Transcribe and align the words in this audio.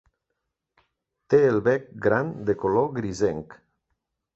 Té 1.35 1.41
el 1.51 1.61
bec 1.69 1.87
gran 2.09 2.35
de 2.51 2.59
color 2.67 2.93
grisenc. 3.01 3.59